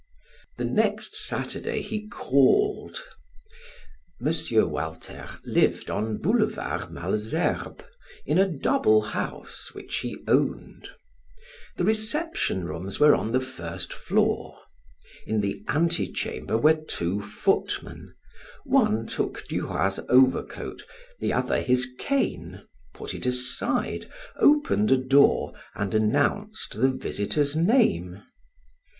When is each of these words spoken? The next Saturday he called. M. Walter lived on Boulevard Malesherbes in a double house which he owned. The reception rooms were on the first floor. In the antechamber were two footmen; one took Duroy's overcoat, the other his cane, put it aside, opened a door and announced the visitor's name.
The 0.57 0.65
next 0.65 1.15
Saturday 1.15 1.83
he 1.83 2.07
called. 2.07 3.03
M. 4.19 4.33
Walter 4.71 5.29
lived 5.45 5.91
on 5.91 6.17
Boulevard 6.17 6.89
Malesherbes 6.91 7.83
in 8.25 8.39
a 8.39 8.47
double 8.47 9.03
house 9.03 9.75
which 9.75 9.97
he 9.97 10.17
owned. 10.27 10.87
The 11.77 11.83
reception 11.85 12.65
rooms 12.65 12.99
were 12.99 13.13
on 13.13 13.31
the 13.31 13.39
first 13.39 13.93
floor. 13.93 14.57
In 15.27 15.39
the 15.39 15.63
antechamber 15.67 16.57
were 16.57 16.81
two 16.83 17.21
footmen; 17.21 18.15
one 18.63 19.05
took 19.05 19.47
Duroy's 19.47 19.99
overcoat, 20.09 20.83
the 21.19 21.31
other 21.31 21.61
his 21.61 21.87
cane, 21.99 22.63
put 22.95 23.13
it 23.13 23.27
aside, 23.27 24.09
opened 24.37 24.91
a 24.91 24.97
door 24.97 25.53
and 25.75 25.93
announced 25.93 26.73
the 26.81 26.87
visitor's 26.89 27.55
name. 27.55 28.23